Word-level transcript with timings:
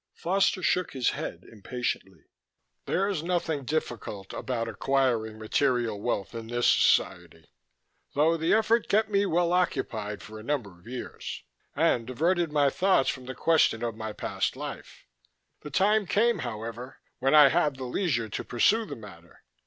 Foster 0.15 0.63
shook 0.63 0.93
his 0.93 1.11
head 1.11 1.43
impatiently. 1.51 2.21
"There's 2.87 3.21
nothing 3.21 3.65
difficult 3.65 4.33
about 4.33 4.67
acquiring 4.67 5.37
material 5.37 6.01
wealth 6.01 6.33
in 6.33 6.47
this 6.47 6.65
society, 6.65 7.51
though 8.15 8.35
the 8.35 8.51
effort 8.51 8.87
kept 8.89 9.09
me 9.09 9.27
well 9.27 9.53
occupied 9.53 10.23
for 10.23 10.39
a 10.39 10.43
number 10.43 10.79
of 10.79 10.87
years 10.87 11.43
and 11.75 12.07
diverted 12.07 12.51
my 12.51 12.71
thoughts 12.71 13.09
from 13.09 13.25
the 13.27 13.35
question 13.35 13.83
of 13.83 13.95
my 13.95 14.11
past 14.11 14.55
life. 14.55 15.05
The 15.59 15.69
time 15.69 16.07
came, 16.07 16.39
however, 16.39 16.97
when 17.19 17.35
I 17.35 17.49
had 17.49 17.75
the 17.75 17.83
leisure 17.83 18.27
to 18.27 18.43
pursue 18.43 18.85
the 18.85 18.95
matter. 18.95 19.43